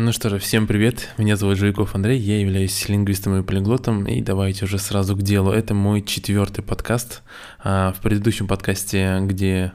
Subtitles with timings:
[0.00, 4.22] Ну что же, всем привет, меня зовут Жуйков Андрей, я являюсь лингвистом и полиглотом, и
[4.22, 5.50] давайте уже сразу к делу.
[5.50, 7.22] Это мой четвертый подкаст.
[7.64, 9.72] А, в предыдущем подкасте, где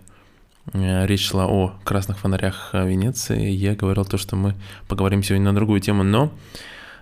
[0.71, 4.55] э, речь шла о красных фонарях Венеции, я говорил то, что мы
[4.87, 6.31] поговорим сегодня на другую тему, но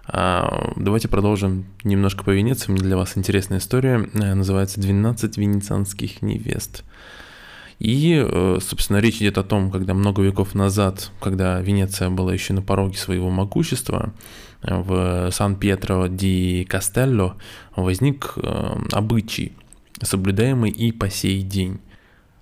[0.08, 2.72] а, давайте продолжим немножко по Венеции.
[2.72, 6.84] Мне для вас интересная история, э, называется «12 венецианских невест».
[7.82, 12.54] И, э, собственно, речь идет о том, когда много веков назад, когда Венеция была еще
[12.54, 14.14] на пороге своего могущества,
[14.62, 17.38] э, в Сан-Пьетро ди Кастелло
[17.76, 19.54] возник э, обычай,
[20.00, 21.80] соблюдаемый и по сей день.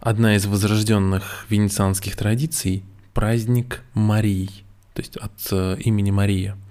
[0.01, 4.49] Одна из возрожденных венецианских традиций– праздник Марии,
[4.93, 6.57] то есть от имени Мария–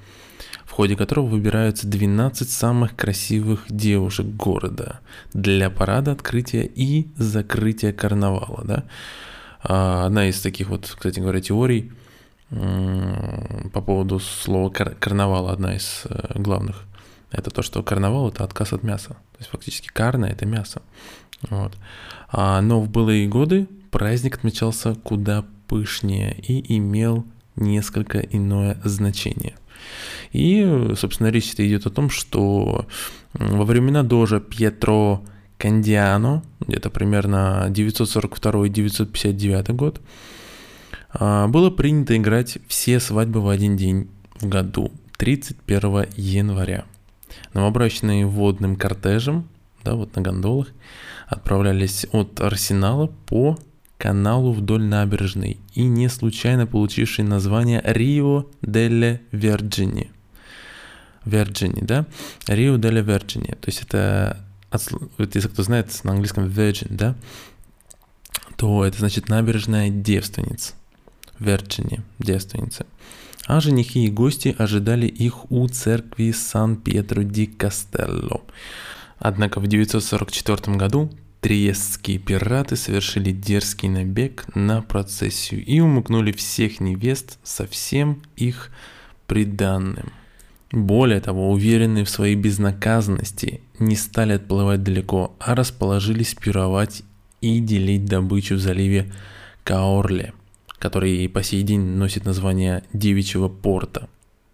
[0.79, 5.01] ходе которого выбираются 12 самых красивых девушек города
[5.35, 8.63] для парада открытия и закрытия карнавала.
[8.63, 8.85] Да?
[9.61, 11.91] А, одна из таких вот, кстати говоря, теорий
[12.49, 16.85] по поводу слова кар- карнавал, одна из э, главных,
[17.33, 19.09] это то, что карнавал это отказ от мяса.
[19.09, 20.81] То есть фактически карна это мясо.
[21.51, 21.73] Вот.
[22.29, 29.57] А, но в былые годы праздник отмечался куда пышнее и имел несколько иное значение–
[30.33, 32.87] и, собственно, речь идет о том, что
[33.33, 35.23] во времена дожа Пьетро
[35.59, 40.01] Кандиано, где-то примерно 942-959 год,
[41.11, 44.09] а, было принято играть все свадьбы в один день
[44.41, 46.85] в году, 31 января.
[47.55, 49.49] Новобрачные водным кортежем,
[49.85, 50.69] да, вот на гондолах,
[51.27, 53.59] отправлялись от Арсенала по
[53.99, 60.11] каналу вдоль набережной и не случайно получивший название Рио деле Верджини.
[61.29, 62.07] Верджини, да?
[62.47, 63.55] Рио деле Верджини.
[63.61, 67.15] То есть это, если кто знает на английском Virgin, да?
[68.57, 70.75] То это значит набережная девственниц.
[71.39, 72.87] Верджини, девственница.
[73.47, 78.43] А женихи и гости ожидали их у церкви Сан-Пьетро ди Кастелло.
[79.19, 87.39] Однако в 944 году Триестские пираты совершили дерзкий набег на процессию и умыкнули всех невест
[87.45, 88.71] со всем их
[89.29, 90.13] приданным.
[90.71, 97.03] Более того, уверенные в своей безнаказанности, не стали отплывать далеко, а расположились пировать
[97.41, 99.11] и делить добычу в заливе
[99.65, 100.35] Каорле,
[100.79, 104.09] который и по сей день носит название Девичьего порта,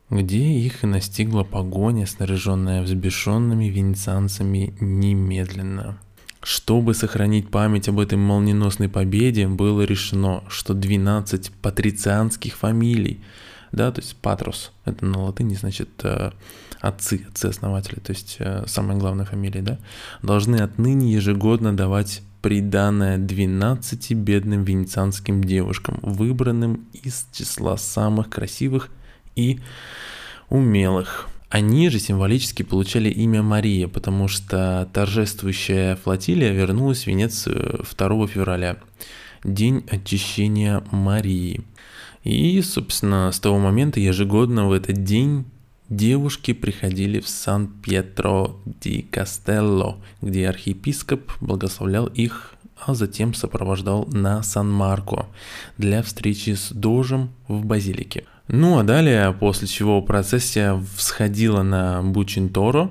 [0.08, 5.98] где их и настигла погоня, снаряженная взбешенными венецианцами немедленно.
[6.44, 13.20] Чтобы сохранить память об этой молниеносной победе, было решено, что 12 патрицианских фамилий,
[13.74, 16.30] да, то есть патрос, это на латыни значит э,
[16.80, 19.78] отцы, отцы-основатели, то есть э, самая главная фамилия, да,
[20.22, 28.90] должны отныне ежегодно давать приданное 12 бедным венецианским девушкам, выбранным из числа самых красивых
[29.34, 29.60] и
[30.50, 31.28] умелых.
[31.48, 38.76] Они же символически получали имя Мария, потому что торжествующая флотилия вернулась в Венецию 2 февраля,
[39.44, 41.62] день очищения Марии.
[42.24, 45.44] И, собственно, с того момента ежегодно в этот день
[45.88, 55.26] девушки приходили в Сан-Пьетро ди Кастелло, где архиепископ благословлял их, а затем сопровождал на Сан-Марко
[55.78, 62.90] для встречи с дожем в базилике– ну а далее, после чего процессия всходила на Бучинторо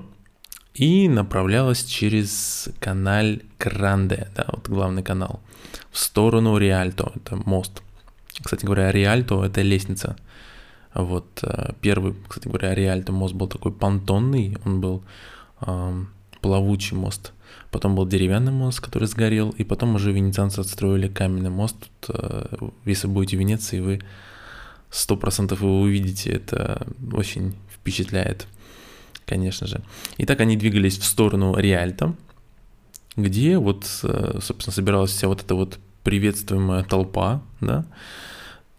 [0.73, 5.41] и направлялась через канал Гранде, да, вот главный канал,
[5.91, 7.83] в сторону Риальто, это мост.
[8.43, 10.15] Кстати говоря, Риальто это лестница.
[10.93, 15.03] Вот э, первый, кстати говоря, Риальто мост был такой понтонный, он был
[15.61, 16.03] э,
[16.41, 17.33] плавучий мост.
[17.71, 21.75] Потом был деревянный мост, который сгорел, и потом уже венецианцы отстроили каменный мост.
[21.79, 24.01] Тут, э, если будете в Венеции, вы
[24.91, 28.45] сто процентов вы увидите, это очень впечатляет,
[29.25, 29.81] конечно же.
[30.19, 32.13] Итак, они двигались в сторону Риальто,
[33.15, 37.85] где вот, э, собственно, собиралась вся вот эта вот приветствуемая толпа, да,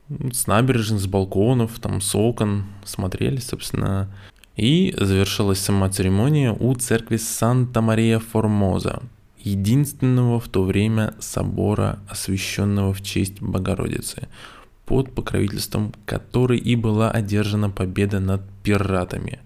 [0.09, 4.08] с набережных, с балконов, там, с окон смотрели, собственно,
[4.56, 9.02] и завершилась сама церемония у церкви Санта-Мария-Формоза,
[9.38, 14.28] единственного в то время собора, освященного в честь Богородицы–
[14.87, 19.40] под покровительством которой и была одержана победа над пиратами.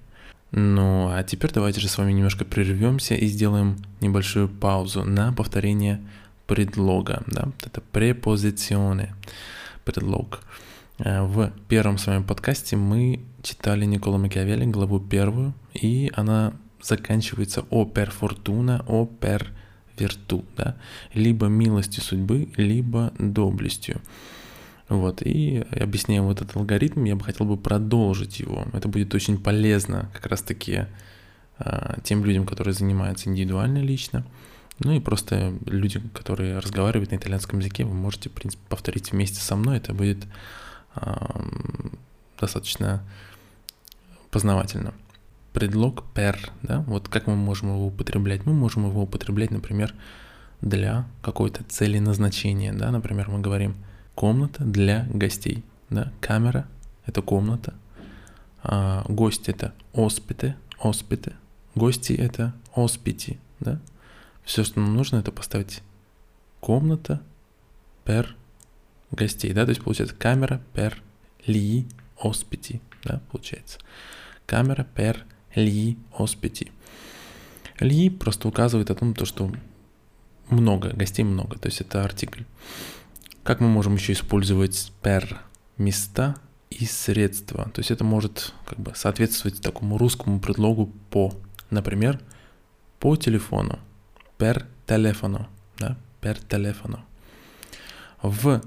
[0.50, 6.00] Ну а теперь давайте же с вами немножко прервемся и сделаем небольшую паузу на повторение
[6.46, 7.22] предлога.
[7.26, 7.48] Да?
[7.64, 9.14] Это препозиционе,
[9.92, 10.40] предлог.
[10.98, 16.52] Э, в первом своем подкасте мы читали Никола Макиавелли, главу первую, и она
[16.82, 19.50] заканчивается о пер фортуна, о пер
[19.98, 20.76] верту, да?
[21.14, 24.00] либо милостью судьбы, либо доблестью.
[24.90, 28.66] Вот, и объясняя вот этот алгоритм, я бы хотел бы продолжить его.
[28.72, 30.86] Это будет очень полезно как раз-таки
[31.58, 34.24] а, тем людям, которые занимаются индивидуально лично.
[34.80, 39.40] Ну и просто люди, которые разговаривают на итальянском языке, вы можете, в принципе, повторить вместе
[39.40, 39.78] со мной.
[39.78, 40.26] Это будет
[40.94, 41.44] а,
[42.40, 43.02] достаточно
[44.30, 44.94] познавательно.
[45.52, 48.46] Предлог per, да, вот как мы можем его употреблять?
[48.46, 49.94] Мы можем его употреблять, например,
[50.60, 53.74] для какой-то цели назначения, да, например, мы говорим
[54.14, 56.66] комната для гостей, да, камера–
[57.06, 57.74] это комната,
[58.62, 61.34] а, гость– это оспите, оспите,
[61.74, 63.80] гости– это оспити, да,
[64.48, 65.82] все, что нам нужно, это поставить
[66.60, 67.20] комната
[68.06, 68.28] per
[69.10, 70.94] гостей, да, то есть получается камера per
[71.46, 71.86] li
[72.16, 73.78] ospiti, да, получается.
[74.46, 75.18] Камера per
[75.54, 76.72] li ospiti.
[77.78, 79.52] Ли просто указывает о том, то, что
[80.48, 82.44] много, гостей много, то есть это артикль.
[83.42, 85.36] Как мы можем еще использовать per
[85.76, 86.36] места
[86.70, 87.70] и средства?
[87.74, 91.34] То есть это может как бы соответствовать такому русскому предлогу по.
[91.68, 92.18] Например,
[92.98, 93.78] по телефону.
[94.38, 95.48] Per telefono.
[95.78, 95.96] Да?
[96.20, 97.00] Per telefono.
[98.22, 98.62] В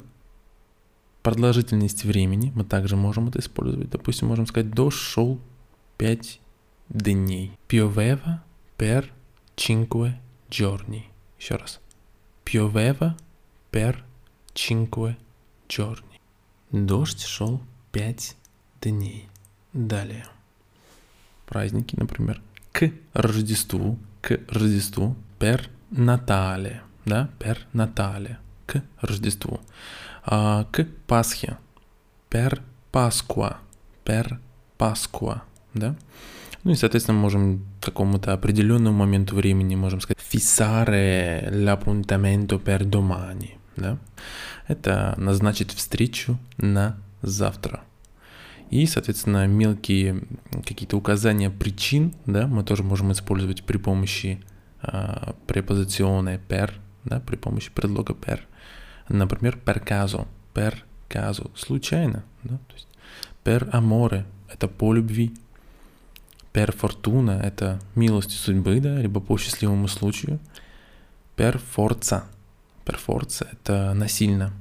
[1.23, 3.89] продолжительность времени мы также можем это использовать.
[3.89, 5.39] Допустим, можем сказать дошел
[5.97, 6.39] 5
[6.89, 7.57] дней.
[7.67, 8.39] Pioveva
[8.77, 9.05] per
[9.55, 10.13] cinque
[10.49, 11.03] giorni.
[11.39, 11.79] Еще раз.
[12.45, 13.15] Pioveva
[13.71, 14.03] per
[14.53, 15.17] cinque
[15.69, 16.19] giorni.
[16.71, 18.35] Дождь шел 5
[18.81, 19.29] дней.
[19.73, 20.25] Далее.
[21.45, 22.41] Праздники, например.
[22.71, 23.97] К Рождеству.
[24.21, 25.15] К Рождеству.
[25.41, 26.81] Per Natale.
[27.03, 27.29] Да?
[27.39, 28.37] Per Natale.
[28.67, 29.59] К Рождеству
[30.23, 31.57] а, к Пасхе.
[32.29, 32.61] Per
[32.93, 33.57] Pasqua.
[34.05, 34.37] Per
[34.77, 35.41] Pasqua.
[35.73, 35.95] Да?
[36.63, 43.57] Ну и, соответственно, можем какому-то определенному моменту времени, можем сказать, fissare l'appuntamento per domani.
[43.77, 43.97] Да?
[44.67, 47.81] Это назначить встречу на завтра.
[48.69, 50.21] И, соответственно, мелкие
[50.65, 54.39] какие-то указания причин, да, мы тоже можем использовать при помощи
[54.83, 56.73] э, препозиционной per,
[57.05, 58.41] да, при помощи предлога per.
[59.09, 62.87] Например, per caso, per caso, случайно, да, то есть
[63.43, 65.33] per amore– это по любви,
[66.53, 70.39] per fortuna– это милость судьбы, да, либо по счастливому случаю,
[71.35, 72.23] per forza,
[72.85, 74.53] per forza– это насильно,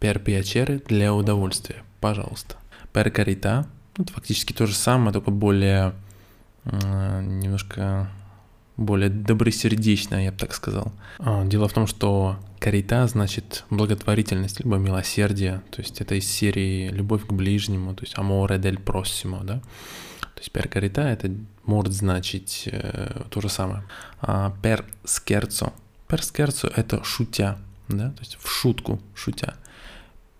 [0.00, 2.56] per piacere– для удовольствия, пожалуйста,
[2.92, 3.66] per carità–
[3.98, 5.94] это фактически то же самое, только более
[6.64, 8.08] немножко
[8.76, 10.92] более добросердечно, я бы так сказал.
[11.18, 16.88] А, дело в том, что карита значит благотворительность, либо милосердие, то есть это из серии
[16.88, 19.60] «Любовь к ближнему», то есть «Amore del prossimo», да.
[20.20, 21.30] То есть «per carità» это
[21.64, 23.84] может значить э, то же самое.
[24.20, 25.72] А «per scherzo»,
[26.08, 29.54] «per scherzo» это «шутя», да, то есть в шутку, шутя.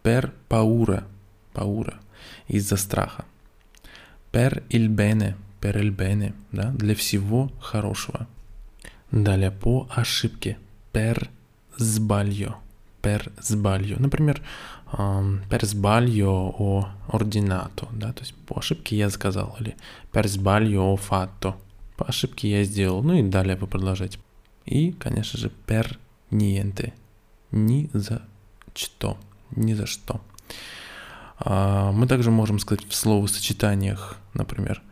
[0.03, 1.05] «Per paura»,
[1.53, 1.95] «paura»
[2.49, 3.25] из-за страха.
[4.33, 8.27] «Per il bene», per да, для всего хорошего.
[9.11, 10.59] Далее по ошибке,
[10.93, 11.31] per
[11.79, 12.57] sbaglio,
[13.01, 13.99] per sbaglio.
[13.99, 14.43] Например,
[15.49, 19.75] per sbaglio ho ordinato, да, то есть по ошибке я сказал, или
[20.13, 21.55] per sbaglio ho fatto,
[21.97, 24.19] по ошибке я сделал, ну и далее вы продолжаете.
[24.67, 25.97] И, конечно же, per
[26.31, 26.93] niente,
[27.53, 28.21] ни за
[28.75, 29.17] что,
[29.57, 30.21] ни за что.
[31.39, 34.83] А, мы также можем сказать в словосочетаниях, например,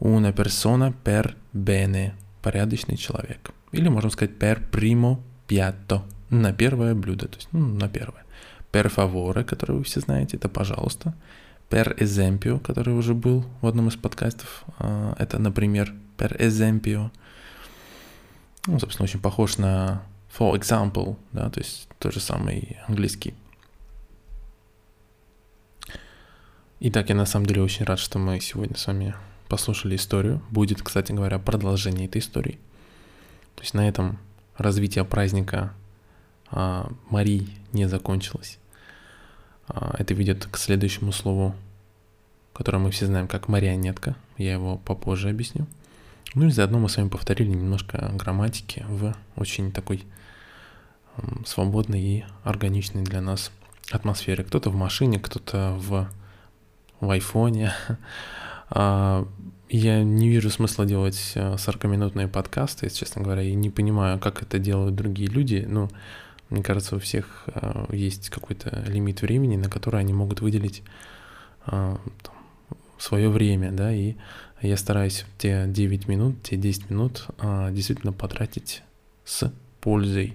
[0.00, 2.14] Una persona per bene.
[2.42, 3.50] Порядочный человек.
[3.72, 6.02] Или можем сказать per primo piatto.
[6.30, 8.24] На первое блюдо, то есть ну, на первое.
[8.70, 11.14] Per favore, который вы все знаете, это пожалуйста.
[11.70, 17.10] Per esempio, который уже был в одном из подкастов, а, это, например, per esempio.
[18.66, 20.02] Ну, собственно, очень похож на
[20.38, 23.34] for example, да, то есть тот же самый английский.
[26.80, 29.14] Итак, я на самом деле очень рад, что мы сегодня с вами
[29.48, 30.42] послушали историю.
[30.50, 32.58] Будет, кстати говоря, продолжение этой истории.
[33.54, 34.18] То есть на этом
[34.56, 35.72] развитие праздника
[36.50, 38.58] а, Марии не закончилось.
[39.68, 41.54] А, это ведет к следующему слову,
[42.52, 44.16] которое мы все знаем как марионетка.
[44.36, 45.66] Я его попозже объясню.
[46.34, 50.04] Ну и заодно мы с вами повторили немножко грамматики в очень такой
[51.46, 53.50] свободной и органичной для нас
[53.90, 54.44] атмосфере.
[54.44, 56.08] Кто-то в машине, кто-то в,
[57.00, 57.72] в айфоне,
[58.70, 64.42] я не вижу смысла делать 40-минутные э, подкасты, если честно говоря, и не понимаю, как
[64.42, 65.66] это делают другие люди.
[65.68, 65.90] Ну,
[66.48, 70.82] мне кажется, у всех э, есть какой-то лимит времени, на который они могут выделить
[71.66, 71.96] э,
[72.98, 74.16] свое время, да, и
[74.62, 77.26] я стараюсь те 9 минут, те 10 минут
[77.70, 78.82] действительно потратить
[79.24, 80.34] с пользой.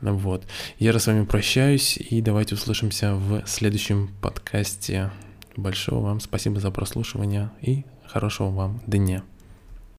[0.00, 0.44] Вот.
[0.80, 5.12] Я с вами прощаюсь и давайте услышимся в следующем подкасте.
[5.56, 9.22] Большое вам спасибо за прослушивание и хорошего вам дня.